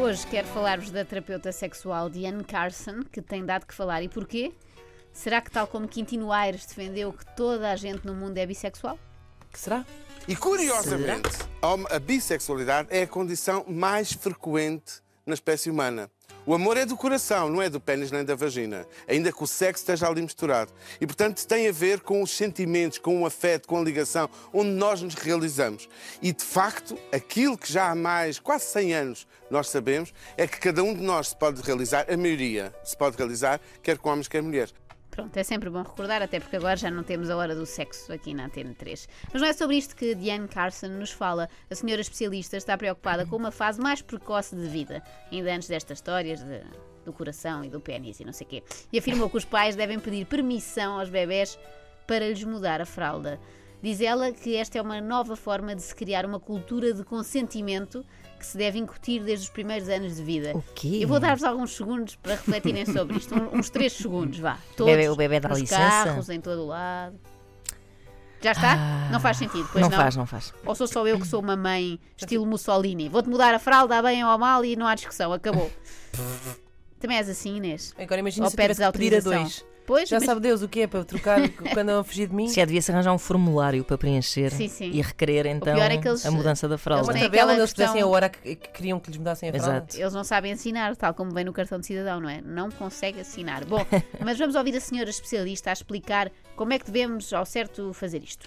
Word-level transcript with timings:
Hoje 0.00 0.26
quero 0.28 0.46
falar-vos 0.48 0.90
da 0.90 1.04
terapeuta 1.04 1.52
sexual 1.52 2.08
Diane 2.08 2.42
Carson, 2.42 3.02
que 3.12 3.20
tem 3.20 3.44
dado 3.44 3.66
que 3.66 3.74
falar. 3.74 4.02
E 4.02 4.08
porquê? 4.08 4.50
Será 5.12 5.42
que, 5.42 5.50
tal 5.50 5.66
como 5.66 5.86
Quintino 5.86 6.32
Aires 6.32 6.64
defendeu 6.64 7.12
que 7.12 7.26
toda 7.36 7.70
a 7.70 7.76
gente 7.76 8.06
no 8.06 8.14
mundo 8.14 8.38
é 8.38 8.46
bissexual? 8.46 8.98
Que 9.52 9.58
será? 9.58 9.84
E 10.26 10.34
curiosamente, 10.34 11.28
a 11.90 11.98
bissexualidade 11.98 12.88
é 12.90 13.02
a 13.02 13.06
condição 13.06 13.62
mais 13.68 14.10
frequente 14.10 15.02
na 15.26 15.34
espécie 15.34 15.68
humana. 15.68 16.10
O 16.50 16.54
amor 16.54 16.76
é 16.76 16.84
do 16.84 16.96
coração, 16.96 17.48
não 17.48 17.62
é 17.62 17.70
do 17.70 17.78
pênis 17.78 18.10
nem 18.10 18.24
da 18.24 18.34
vagina, 18.34 18.84
ainda 19.06 19.30
que 19.30 19.40
o 19.40 19.46
sexo 19.46 19.82
esteja 19.82 20.08
ali 20.08 20.20
misturado. 20.20 20.72
E, 21.00 21.06
portanto, 21.06 21.46
tem 21.46 21.68
a 21.68 21.70
ver 21.70 22.00
com 22.00 22.20
os 22.24 22.32
sentimentos, 22.32 22.98
com 22.98 23.22
o 23.22 23.24
afeto, 23.24 23.68
com 23.68 23.78
a 23.78 23.80
ligação, 23.80 24.28
onde 24.52 24.70
nós 24.70 25.00
nos 25.00 25.14
realizamos. 25.14 25.88
E, 26.20 26.32
de 26.32 26.42
facto, 26.42 26.98
aquilo 27.12 27.56
que 27.56 27.72
já 27.72 27.92
há 27.92 27.94
mais, 27.94 28.40
quase 28.40 28.64
100 28.64 28.94
anos, 28.94 29.28
nós 29.48 29.68
sabemos, 29.68 30.12
é 30.36 30.44
que 30.44 30.58
cada 30.58 30.82
um 30.82 30.92
de 30.92 31.00
nós 31.00 31.28
se 31.28 31.36
pode 31.36 31.62
realizar, 31.62 32.04
a 32.12 32.16
maioria 32.16 32.74
se 32.82 32.96
pode 32.96 33.16
realizar, 33.16 33.60
quer 33.80 33.96
com 33.96 34.10
homens, 34.10 34.26
quer 34.26 34.42
mulheres. 34.42 34.74
Pronto, 35.10 35.36
é 35.36 35.42
sempre 35.42 35.68
bom 35.68 35.82
recordar, 35.82 36.22
até 36.22 36.38
porque 36.38 36.56
agora 36.56 36.76
já 36.76 36.90
não 36.90 37.02
temos 37.02 37.30
a 37.30 37.36
hora 37.36 37.54
do 37.54 37.66
sexo 37.66 38.12
aqui 38.12 38.32
na 38.32 38.46
Antena 38.46 38.74
3. 38.74 39.08
Mas 39.32 39.42
não 39.42 39.48
é 39.48 39.52
sobre 39.52 39.76
isto 39.76 39.96
que 39.96 40.14
Diane 40.14 40.46
Carson 40.46 40.88
nos 40.88 41.10
fala. 41.10 41.48
A 41.68 41.74
senhora 41.74 42.00
especialista 42.00 42.56
está 42.56 42.78
preocupada 42.78 43.26
com 43.26 43.36
uma 43.36 43.50
fase 43.50 43.80
mais 43.80 44.00
precoce 44.00 44.54
de 44.54 44.68
vida, 44.68 45.02
ainda 45.30 45.52
antes 45.52 45.68
destas 45.68 45.98
histórias 45.98 46.42
de, 46.42 46.62
do 47.04 47.12
coração 47.12 47.64
e 47.64 47.68
do 47.68 47.80
pênis 47.80 48.20
e 48.20 48.24
não 48.24 48.32
sei 48.32 48.46
o 48.46 48.50
quê. 48.50 48.62
E 48.92 48.98
afirmou 48.98 49.28
que 49.28 49.36
os 49.36 49.44
pais 49.44 49.74
devem 49.74 49.98
pedir 49.98 50.26
permissão 50.26 51.00
aos 51.00 51.08
bebés 51.08 51.58
para 52.06 52.28
lhes 52.28 52.44
mudar 52.44 52.80
a 52.80 52.86
fralda. 52.86 53.40
Diz 53.82 54.00
ela 54.00 54.30
que 54.30 54.56
esta 54.56 54.78
é 54.78 54.82
uma 54.82 55.00
nova 55.00 55.36
forma 55.36 55.74
de 55.74 55.82
se 55.82 55.94
criar 55.94 56.26
uma 56.26 56.38
cultura 56.38 56.92
de 56.92 57.02
consentimento 57.02 58.04
que 58.38 58.46
se 58.46 58.56
deve 58.56 58.78
incutir 58.78 59.22
desde 59.22 59.46
os 59.46 59.50
primeiros 59.50 59.88
anos 59.88 60.16
de 60.16 60.22
vida. 60.22 60.52
O 60.54 60.62
quê? 60.74 60.98
Eu 61.00 61.08
vou 61.08 61.20
dar-vos 61.20 61.44
alguns 61.44 61.74
segundos 61.76 62.16
para 62.16 62.34
refletirem 62.34 62.86
sobre 62.86 63.16
isto. 63.16 63.34
uns 63.52 63.70
3 63.70 63.92
segundos, 63.92 64.38
vá. 64.38 64.58
Todos, 64.76 64.92
bebê, 64.92 65.08
o 65.08 65.16
bebê 65.16 65.40
dá 65.40 65.48
nos 65.48 65.60
licença. 65.60 65.80
carros, 65.80 66.28
em 66.28 66.40
todo 66.40 66.62
o 66.62 66.66
lado. 66.66 67.18
Já 68.42 68.52
está? 68.52 68.72
Ah, 68.72 69.08
não 69.12 69.20
faz 69.20 69.36
sentido, 69.36 69.68
pois 69.70 69.82
não, 69.82 69.90
não? 69.90 69.98
faz, 69.98 70.16
não 70.16 70.26
faz. 70.26 70.54
Ou 70.64 70.74
sou 70.74 70.86
só 70.86 71.06
eu 71.06 71.18
que 71.18 71.26
sou 71.26 71.40
uma 71.40 71.56
mãe 71.56 72.00
estilo 72.16 72.46
Mussolini? 72.46 73.08
Vou-te 73.08 73.28
mudar 73.28 73.54
a 73.54 73.58
fralda, 73.58 73.98
a 73.98 74.02
bem 74.02 74.24
ou 74.24 74.30
a 74.30 74.38
mal 74.38 74.64
e 74.64 74.76
não 74.76 74.86
há 74.86 74.94
discussão, 74.94 75.30
acabou. 75.30 75.70
Também 76.98 77.18
és 77.18 77.28
assim, 77.28 77.56
Inês? 77.56 77.94
Agora 77.98 78.20
imagina 78.20 78.46
Ou 78.46 78.50
se 78.50 78.56
eu 78.56 78.92
pedir 78.92 79.14
a 79.14 79.20
dois. 79.20 79.64
Pois, 79.90 80.08
Já 80.08 80.18
mas- 80.18 80.24
sabe 80.24 80.40
Deus 80.40 80.62
o 80.62 80.68
que 80.68 80.82
é 80.82 80.86
para 80.86 81.00
eu 81.00 81.04
trocar 81.04 81.40
quando 81.50 81.88
não 81.88 82.04
fugir 82.04 82.28
de 82.28 82.34
mim? 82.34 82.46
Se 82.48 82.60
é, 82.60 82.64
devia-se 82.64 82.92
arranjar 82.92 83.12
um 83.12 83.18
formulário 83.18 83.82
para 83.82 83.98
preencher 83.98 84.52
Sim, 84.52 84.68
sim. 84.68 84.88
e 84.92 85.02
requerer 85.02 85.46
então 85.46 85.76
é 85.76 85.94
eles- 85.96 86.24
a 86.24 86.30
mudança 86.30 86.68
da 86.68 86.78
fralda. 86.78 87.02
Uma 87.06 87.12
têm 87.12 87.22
tabela 87.22 87.50
onde 87.50 87.60
eles 87.62 87.72
questão- 87.72 88.00
a 88.00 88.06
hora 88.06 88.28
que, 88.28 88.54
que 88.54 88.68
queriam 88.68 89.00
que 89.00 89.10
lhes 89.10 89.18
mudassem 89.18 89.48
a 89.48 89.52
fralda. 89.52 89.68
Exato. 89.78 89.96
Eles 89.98 90.14
não 90.14 90.22
sabem 90.22 90.52
assinar, 90.52 90.94
tal 90.94 91.12
como 91.12 91.32
vem 91.32 91.44
no 91.44 91.52
cartão 91.52 91.80
de 91.80 91.86
cidadão, 91.86 92.20
não 92.20 92.28
é? 92.28 92.40
Não 92.40 92.70
consegue 92.70 93.18
assinar. 93.18 93.64
Bom, 93.64 93.84
mas 94.24 94.38
vamos 94.38 94.54
ouvir 94.54 94.76
a 94.76 94.80
senhora 94.80 95.10
especialista 95.10 95.70
a 95.70 95.72
explicar 95.72 96.30
como 96.54 96.72
é 96.72 96.78
que 96.78 96.86
devemos, 96.86 97.32
ao 97.32 97.44
certo, 97.44 97.92
fazer 97.92 98.22
isto. 98.22 98.46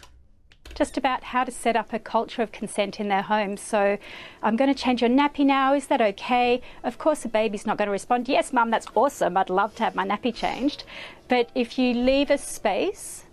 Just 0.76 0.98
about 0.98 1.24
how 1.24 1.44
to 1.44 1.52
set 1.52 1.76
up 1.76 1.94
a 1.94 2.00
culture 2.00 2.42
of 2.42 2.52
consent 2.52 3.00
in 3.00 3.08
their 3.08 3.22
home. 3.22 3.58
So, 3.58 3.98
I'm 4.42 4.56
going 4.56 4.74
to 4.74 4.80
change 4.80 5.02
your 5.02 5.10
nappy 5.10 5.46
now. 5.46 5.74
Is 5.74 5.88
that 5.88 6.02
okay? 6.02 6.62
Of 6.84 6.98
course, 6.98 7.22
the 7.22 7.30
baby's 7.30 7.66
not 7.66 7.78
going 7.78 7.88
to 7.88 7.92
respond, 7.92 8.28
Yes, 8.28 8.54
mum, 8.54 8.72
that's 8.72 8.88
awesome. 8.96 9.38
I'd 9.38 9.50
love 9.50 9.76
to 9.76 9.84
have 9.84 9.96
my 9.96 10.06
nappy 10.06 10.34
changed. 10.34 10.84
But 11.28 11.50
if 11.56 11.78
you 11.78 11.94
leave 11.94 12.30
a 12.30 12.38
space 12.38 13.24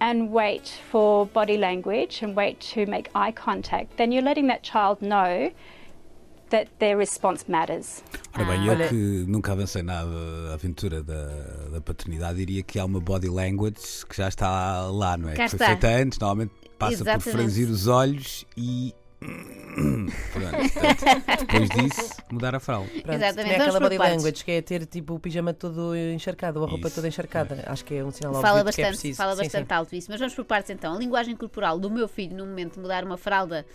and 0.00 0.30
wait 0.30 0.80
for 0.90 1.26
body 1.26 1.56
language 1.56 2.22
and 2.22 2.36
wait 2.36 2.60
to 2.60 2.86
make 2.86 3.10
eye 3.14 3.32
contact, 3.32 3.96
then 3.96 4.12
you're 4.12 4.22
letting 4.22 4.46
that 4.48 4.62
child 4.62 5.00
know 5.00 5.50
that 6.50 6.70
their 6.78 6.96
response 6.96 7.44
matters. 7.50 8.02
Ora 8.34 8.44
bem, 8.44 8.66
eu 8.66 8.72
Olha- 8.72 8.88
que 8.88 8.94
nunca 9.26 9.52
avancei 9.52 9.82
na 9.82 10.00
aventura 10.52 11.02
da, 11.02 11.26
da 11.72 11.80
paternidade, 11.80 12.38
diria 12.38 12.62
que 12.62 12.78
há 12.78 12.84
uma 12.84 13.00
body 13.00 13.28
language 13.28 14.04
que 14.08 14.16
já 14.16 14.28
está 14.28 14.82
lá, 14.90 15.16
não 15.16 15.28
é? 15.28 15.34
Cá 15.34 15.44
que 15.44 15.50
foi 15.50 15.56
está. 15.56 15.66
feita 15.66 15.88
antes, 15.88 16.18
normalmente 16.18 16.52
passa 16.78 16.94
Exatamente. 16.94 17.24
por 17.24 17.30
franzir 17.32 17.68
os 17.70 17.86
olhos 17.86 18.44
e. 18.56 18.94
Pronto, 19.76 20.72
portanto, 20.72 21.46
depois 21.46 21.68
disso, 21.70 22.12
mudar 22.30 22.54
a 22.54 22.60
fralda. 22.60 22.88
Pronto, 22.88 23.12
Exatamente, 23.12 23.58
vamos 23.58 23.74
aquela 23.74 23.80
body 23.80 23.98
language 23.98 24.44
que 24.44 24.50
é 24.52 24.62
ter 24.62 24.86
tipo 24.86 25.14
o 25.14 25.20
pijama 25.20 25.52
todo 25.52 25.94
encharcado, 25.96 26.60
ou 26.60 26.66
a 26.66 26.68
roupa 26.68 26.86
Isso, 26.88 26.94
toda 26.96 27.08
encharcada. 27.08 27.64
Acho 27.66 27.84
que 27.84 27.94
é 27.94 28.04
um 28.04 28.10
sinal 28.10 28.34
Fala 28.34 28.60
óbvio 28.60 28.70
de 28.70 28.76
que 28.76 28.82
é 28.82 28.84
bastante, 28.84 29.00
preciso. 29.00 29.16
fala 29.16 29.34
Sim, 29.36 29.42
bastante 29.42 29.68
sim. 29.68 29.74
alto 29.74 29.94
isso. 29.96 30.10
Mas 30.10 30.20
vamos 30.20 30.34
por 30.34 30.44
partes 30.44 30.70
então. 30.70 30.94
A 30.94 30.98
linguagem 30.98 31.34
corporal 31.36 31.78
do 31.78 31.90
meu 31.90 32.06
filho, 32.08 32.36
no 32.36 32.46
momento 32.46 32.74
de 32.74 32.80
mudar 32.80 33.04
uma 33.04 33.16
fralda, 33.16 33.66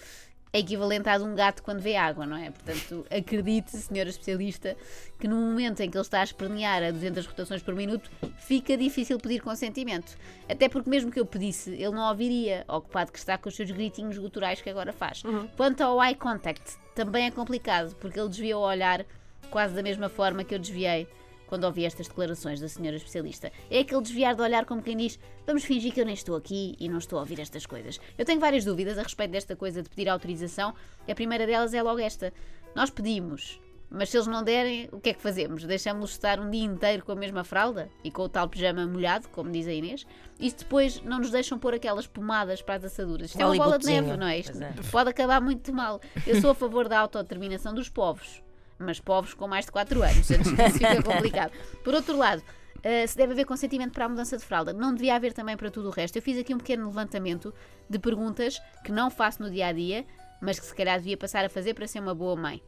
é 0.53 0.59
equivalente 0.59 1.07
à 1.07 1.17
de 1.17 1.23
um 1.23 1.34
gato 1.34 1.63
quando 1.63 1.79
vê 1.79 1.95
água, 1.95 2.25
não 2.25 2.35
é? 2.35 2.51
Portanto, 2.51 3.06
acredite, 3.09 3.72
senhora 3.78 4.09
especialista, 4.09 4.75
que 5.17 5.28
no 5.28 5.38
momento 5.38 5.79
em 5.79 5.89
que 5.89 5.97
ele 5.97 6.01
está 6.01 6.19
a 6.19 6.23
espernear 6.23 6.84
a 6.84 6.91
200 6.91 7.25
rotações 7.25 7.62
por 7.62 7.73
minuto, 7.73 8.12
fica 8.38 8.75
difícil 8.75 9.17
pedir 9.17 9.41
consentimento. 9.41 10.17
Até 10.50 10.67
porque, 10.67 10.89
mesmo 10.89 11.09
que 11.09 11.19
eu 11.19 11.25
pedisse, 11.25 11.72
ele 11.72 11.91
não 11.91 12.09
ouviria, 12.09 12.66
ocupado 12.67 13.12
que 13.12 13.19
está 13.19 13.38
com 13.38 13.47
os 13.47 13.56
seus 13.56 13.72
gritinhos 13.72 14.17
guturais 14.17 14.62
que 14.62 14.69
agora 14.69 14.91
faz. 14.91 15.23
Quanto 15.56 15.81
ao 15.81 16.03
eye 16.03 16.16
contact, 16.16 16.78
também 16.94 17.28
é 17.28 17.31
complicado, 17.31 17.95
porque 17.95 18.19
ele 18.19 18.29
desvia 18.29 18.57
o 18.57 18.62
olhar 18.62 19.06
quase 19.50 19.73
da 19.73 19.81
mesma 19.81 20.09
forma 20.09 20.44
que 20.44 20.53
eu 20.53 20.59
desviei 20.59 21.07
quando 21.51 21.66
ouvi 21.66 21.84
estas 21.84 22.07
declarações 22.07 22.62
da 22.62 22.69
senhora 22.69 22.95
especialista. 22.95 23.51
É 23.69 23.79
aquele 23.79 24.01
desviar 24.01 24.34
de 24.35 24.41
olhar 24.41 24.66
como 24.66 24.81
quem 24.81 24.95
diz: 24.95 25.19
vamos 25.45 25.66
fingir 25.66 25.94
que 25.94 26.00
eu 26.00 26.06
nem 26.06 26.13
estou 26.13 26.38
aqui 26.38 26.78
e 26.79 26.88
não 26.88 26.97
estou 26.97 27.19
a 27.19 27.23
ouvir 27.23 27.41
estas 27.41 27.66
coisas. 27.66 28.00
Eu 28.17 28.23
tenho 28.23 28.39
várias 28.39 28.63
dúvidas 28.63 28.97
a 28.97 29.03
respeito 29.03 29.31
desta 29.31 29.53
coisa 29.53 29.84
de 29.84 29.89
pedir 29.89 30.07
autorização. 30.07 30.73
A 31.06 31.13
primeira 31.13 31.45
delas 31.45 31.73
é 31.73 31.84
logo 31.84 32.00
esta: 32.00 32.31
nós 32.73 32.89
pedimos. 32.89 33.59
Mas 33.94 34.09
se 34.09 34.16
eles 34.16 34.28
não 34.28 34.41
derem, 34.41 34.88
o 34.94 35.01
que 35.01 35.09
é 35.09 35.13
que 35.13 35.22
fazemos? 35.22 35.66
Deixamos-los 35.66 36.12
estar 36.12 36.39
um 36.39 36.50
dia 36.50 36.63
inteiro 36.63 37.03
com 37.03 37.12
a 37.12 37.16
mesma 37.16 37.44
fralda 37.44 37.89
e 38.01 38.09
com 38.09 38.22
o 38.22 38.29
tal 38.29 38.47
pijama 38.47 38.88
molhado, 38.88 39.28
como 39.28 39.51
diz 39.51 39.68
a 39.68 39.73
Inês, 39.73 40.07
e 40.39 40.50
depois 40.50 41.01
não 41.01 41.19
nos 41.19 41.31
deixam 41.31 41.59
pôr 41.59 41.73
aquelas 41.73 42.07
pomadas 42.07 42.62
para 42.62 42.75
as 42.75 42.85
assaduras. 42.85 43.31
Isto 43.31 43.41
é 43.41 43.45
uma 43.45 43.57
bola 43.57 43.78
de 43.78 43.88
neve, 43.88 44.16
não 44.16 44.28
é? 44.28 44.39
Isto 44.39 44.63
é. 44.63 44.73
pode 44.89 45.09
acabar 45.09 45.41
muito 45.41 45.73
mal. 45.73 46.00
Eu 46.25 46.39
sou 46.39 46.51
a 46.51 46.56
favor 46.56 46.88
da 46.88 47.00
autodeterminação 47.00 47.73
dos 47.73 47.89
povos, 47.89 48.41
mas 48.81 49.00
povos 49.00 49.34
com 49.34 49.47
mais 49.47 49.66
de 49.66 49.72
4 49.72 50.02
anos, 50.03 50.30
antes 50.31 50.52
fica 50.74 51.03
complicado. 51.03 51.52
Por 51.84 51.94
outro 51.94 52.18
lado, 52.18 52.44
eh, 52.84 53.06
se 53.06 53.16
deve 53.16 53.34
haver 53.34 53.46
consentimento 53.46 53.94
para 53.94 54.06
a 54.06 54.09
mudança 54.09 54.38
de 54.38 54.44
fralda, 54.44 54.74
não 54.74 54.94
devia 54.94 55.16
haver 55.16 55.34
também 55.34 55.56
para 55.56 55.69
tudo 55.69 55.90
o 55.90 55.92
resto. 55.92 56.16
Eu 56.16 56.22
fiz 56.22 56.38
aqui 56.38 56.53
um 56.53 56.58
pequeno 56.58 56.86
levantamento 56.88 57.53
de 57.90 58.00
perguntas 58.00 58.62
que 58.84 58.92
não 58.92 59.09
faço 59.09 59.42
no 59.44 59.52
dia 59.52 59.68
a 59.68 59.72
dia, 59.72 60.06
mas 60.41 60.59
que 60.59 60.66
se 60.66 60.75
calhar 60.75 60.97
devia 60.97 61.16
passar 61.16 61.46
a 61.46 61.50
fazer 61.50 61.74
para 61.74 61.88
ser 61.88 62.00
uma 62.00 62.16
boa 62.16 62.35
mãe. 62.35 62.62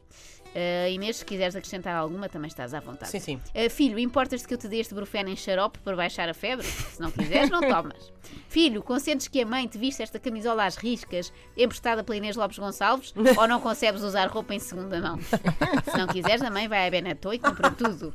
Eh, 0.54 0.92
Inês, 0.92 1.16
se 1.16 1.24
quiseres 1.24 1.56
acrescentar 1.56 1.96
alguma, 1.96 2.28
também 2.28 2.46
estás 2.46 2.72
à 2.72 2.78
vontade. 2.78 3.10
Sim, 3.10 3.18
sim. 3.18 3.40
Uh, 3.52 3.68
filho, 3.68 3.98
importas-te 3.98 4.46
que 4.46 4.54
eu 4.54 4.58
te 4.58 4.68
dê 4.68 4.78
este 4.78 4.94
brufeno 4.94 5.28
em 5.28 5.34
xarope 5.34 5.80
para 5.80 5.96
baixar 5.96 6.28
a 6.28 6.34
febre? 6.34 6.64
Se 6.64 7.00
não 7.00 7.10
quiseres, 7.10 7.50
não 7.50 7.58
tomas. 7.68 8.12
Filho, 8.48 8.80
consentes 8.80 9.26
que 9.26 9.42
a 9.42 9.46
mãe 9.46 9.66
te 9.66 9.76
viste 9.76 10.00
esta 10.00 10.20
camisola 10.20 10.64
às 10.64 10.76
riscas, 10.76 11.32
emprestada 11.56 12.04
pela 12.04 12.16
Inês 12.16 12.36
Lopes 12.36 12.56
Gonçalves, 12.56 13.12
ou 13.36 13.48
não 13.48 13.60
concebes 13.60 14.02
usar 14.02 14.28
roupa 14.28 14.54
em 14.54 14.60
segunda 14.60 15.00
mão? 15.00 15.18
Se 15.20 15.98
não 15.98 16.06
quiseres, 16.06 16.40
a 16.42 16.50
mãe 16.50 16.68
vai 16.68 16.86
à 16.86 16.90
Benetton 16.90 17.32
e 17.32 17.38
compra 17.40 17.72
tudo. 17.72 18.12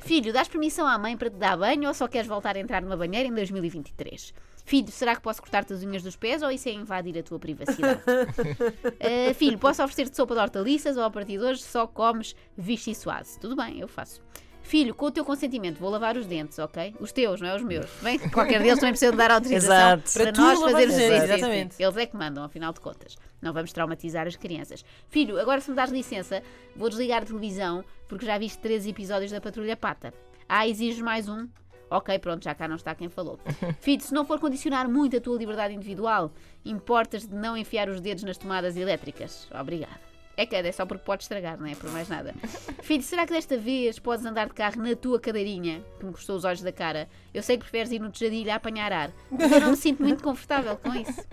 Filho, 0.00 0.32
dás 0.32 0.48
permissão 0.48 0.86
à 0.86 0.96
mãe 0.96 1.14
para 1.14 1.28
te 1.28 1.36
dar 1.36 1.58
banho 1.58 1.88
ou 1.88 1.94
só 1.94 2.08
queres 2.08 2.26
voltar 2.26 2.56
a 2.56 2.58
entrar 2.58 2.80
numa 2.80 2.96
banheira 2.96 3.28
em 3.28 3.34
2023? 3.34 4.32
Filho, 4.66 4.90
será 4.90 5.14
que 5.14 5.22
posso 5.22 5.40
cortar-te 5.40 5.72
as 5.72 5.84
unhas 5.84 6.02
dos 6.02 6.16
pés 6.16 6.42
ou 6.42 6.50
isso 6.50 6.68
é 6.68 6.72
invadir 6.72 7.16
a 7.16 7.22
tua 7.22 7.38
privacidade? 7.38 8.02
Uh, 8.02 9.32
filho, 9.38 9.56
posso 9.58 9.80
oferecer-te 9.80 10.16
sopa 10.16 10.34
de 10.34 10.40
hortaliças 10.40 10.96
ou 10.96 11.04
a 11.04 11.10
partir 11.10 11.38
de 11.38 11.44
hoje 11.44 11.62
só 11.62 11.86
comes 11.86 12.34
vixe 12.58 12.90
e 12.90 12.94
suase? 12.94 13.38
Tudo 13.38 13.54
bem, 13.54 13.78
eu 13.78 13.86
faço. 13.86 14.20
Filho, 14.62 14.92
com 14.92 15.06
o 15.06 15.10
teu 15.12 15.24
consentimento, 15.24 15.78
vou 15.78 15.88
lavar 15.88 16.16
os 16.16 16.26
dentes, 16.26 16.58
ok? 16.58 16.96
Os 16.98 17.12
teus, 17.12 17.40
não 17.40 17.48
é 17.48 17.54
os 17.54 17.62
meus. 17.62 17.88
Bem, 18.02 18.18
qualquer 18.30 18.60
deles 18.60 18.80
também 18.80 18.90
precisa 18.90 19.12
de 19.12 19.18
dar 19.18 19.30
autorização 19.30 19.76
Exato. 19.76 20.12
para, 20.12 20.32
Para 20.32 20.42
nós 20.42 20.60
fazermos 20.60 20.96
os 20.96 21.00
exatamente. 21.00 21.76
Eles 21.80 21.96
é 21.96 22.06
que 22.06 22.16
mandam, 22.16 22.42
afinal 22.42 22.72
de 22.72 22.80
contas. 22.80 23.16
Não 23.40 23.52
vamos 23.52 23.72
traumatizar 23.72 24.26
as 24.26 24.34
crianças. 24.34 24.84
Filho, 25.08 25.38
agora 25.38 25.60
se 25.60 25.70
me 25.70 25.76
dás 25.76 25.92
licença, 25.92 26.42
vou 26.74 26.88
desligar 26.88 27.22
a 27.22 27.24
televisão 27.24 27.84
porque 28.08 28.26
já 28.26 28.36
viste 28.36 28.58
três 28.58 28.84
episódios 28.84 29.30
da 29.30 29.40
Patrulha 29.40 29.76
Pata. 29.76 30.12
Ah, 30.48 30.66
exiges 30.66 31.00
mais 31.00 31.28
um? 31.28 31.46
Ok, 31.90 32.18
pronto, 32.18 32.42
já 32.42 32.54
cá 32.54 32.66
não 32.66 32.76
está 32.76 32.94
quem 32.94 33.08
falou. 33.08 33.38
Filho, 33.80 34.02
se 34.02 34.12
não 34.12 34.24
for 34.24 34.40
condicionar 34.40 34.88
muito 34.88 35.16
a 35.16 35.20
tua 35.20 35.38
liberdade 35.38 35.74
individual, 35.74 36.32
importas 36.64 37.26
de 37.26 37.34
não 37.34 37.56
enfiar 37.56 37.88
os 37.88 38.00
dedos 38.00 38.24
nas 38.24 38.36
tomadas 38.36 38.76
elétricas. 38.76 39.48
Obrigada. 39.58 40.06
É 40.36 40.44
que 40.44 40.54
é 40.54 40.72
só 40.72 40.84
porque 40.84 41.02
pode 41.04 41.22
estragar, 41.22 41.58
não 41.58 41.66
é? 41.66 41.74
Por 41.74 41.90
mais 41.90 42.08
nada. 42.08 42.34
Filho, 42.82 43.02
será 43.02 43.26
que 43.26 43.32
desta 43.32 43.56
vez 43.56 43.98
podes 43.98 44.26
andar 44.26 44.48
de 44.48 44.54
carro 44.54 44.82
na 44.82 44.94
tua 44.94 45.18
cadeirinha, 45.18 45.82
que 45.98 46.04
me 46.04 46.12
custou 46.12 46.36
os 46.36 46.44
olhos 46.44 46.60
da 46.60 46.72
cara? 46.72 47.08
Eu 47.32 47.42
sei 47.42 47.56
que 47.56 47.62
preferes 47.62 47.90
ir 47.90 48.00
no 48.00 48.10
tejadilho 48.10 48.52
a 48.52 48.56
apanhar 48.56 48.92
ar, 48.92 49.10
mas 49.30 49.50
eu 49.50 49.60
não 49.60 49.70
me 49.70 49.76
sinto 49.76 50.02
muito 50.02 50.22
confortável 50.22 50.76
com 50.76 50.94
isso. 50.94 51.26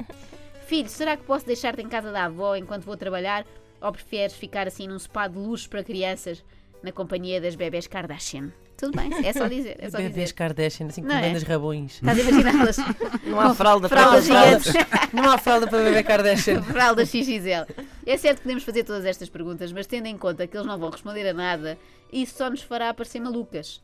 Filho, 0.68 0.88
será 0.88 1.18
que 1.18 1.24
posso 1.24 1.46
deixar-te 1.46 1.82
em 1.82 1.90
casa 1.90 2.12
da 2.12 2.26
avó 2.26 2.56
enquanto 2.56 2.84
vou 2.84 2.96
trabalhar? 2.96 3.46
Ou 3.82 3.92
preferes 3.92 4.34
ficar 4.36 4.68
assim 4.68 4.88
num 4.88 4.98
spa 4.98 5.28
de 5.28 5.38
luxo 5.38 5.70
para 5.70 5.84
crianças 5.84 6.44
na 6.82 6.92
companhia 6.92 7.42
das 7.42 7.56
bebés 7.56 7.88
Kardashian? 7.88 8.54
Tudo 8.86 8.98
bem, 8.98 9.26
é 9.26 9.34
só 9.34 9.48
dizer. 9.48 9.78
É 9.80 9.90
só 9.90 9.98
Bebês 9.98 10.14
dizer. 10.16 10.34
Kardashian, 10.34 10.88
assim, 10.88 11.02
com 11.02 11.08
Não 11.08 11.16
é? 11.16 11.22
grandes 11.22 11.44
rabões. 11.44 11.94
Estás 11.94 12.18
a 12.18 12.22
imaginá-las? 12.22 12.78
Não 13.26 13.40
há 13.40 13.54
fralda 13.54 13.88
para 13.90 14.22
fraldas. 14.22 14.66
Não 15.14 15.32
há 15.32 15.38
fralda 15.38 15.68
para 15.68 15.84
bebê 15.84 16.04
Kardashian. 16.04 16.62
Fralda 16.64 17.06
XXL. 17.06 17.66
É 18.06 18.18
certo 18.18 18.38
que 18.38 18.44
podemos 18.44 18.64
fazer 18.64 18.84
todas 18.84 19.06
estas 19.06 19.30
perguntas, 19.30 19.72
mas 19.72 19.88
tendo 19.88 20.08
em 20.08 20.18
conta 20.18 20.46
que 20.48 20.58
eles 20.58 20.68
não 20.68 20.78
vão 20.78 20.90
responder 20.90 21.28
a 21.30 21.34
nada, 21.34 21.78
isso 22.12 22.38
só 22.38 22.50
nos 22.50 22.62
fará 22.62 22.94
parecer 22.94 23.20
malucas. 23.20 23.82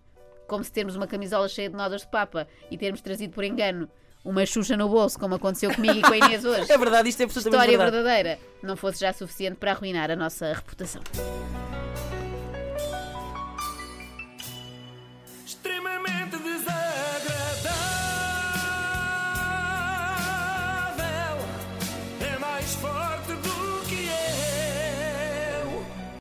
Como 0.47 0.63
se 0.63 0.71
termos 0.71 0.95
uma 0.95 1.07
camisola 1.07 1.47
cheia 1.47 1.69
de 1.69 1.75
nodas 1.75 2.01
de 2.01 2.07
papa 2.07 2.47
e 2.69 2.77
termos 2.77 3.01
trazido 3.01 3.33
por 3.33 3.43
engano 3.43 3.87
uma 4.25 4.45
xuxa 4.45 4.75
no 4.75 4.89
bolso, 4.89 5.17
como 5.17 5.35
aconteceu 5.35 5.73
comigo 5.73 5.97
e 5.97 6.01
com 6.01 6.11
a 6.13 6.17
Inês 6.17 6.43
hoje. 6.45 6.69
É 6.71 6.77
verdade, 6.77 7.07
isto 7.07 7.21
é 7.21 7.23
absolutamente 7.23 7.71
História 7.71 7.77
verdade. 7.77 8.03
verdadeira. 8.03 8.39
Não 8.61 8.75
fosse 8.75 8.99
já 8.99 9.13
suficiente 9.13 9.55
para 9.55 9.71
arruinar 9.71 10.11
a 10.11 10.15
nossa 10.15 10.51
reputação. 10.53 11.01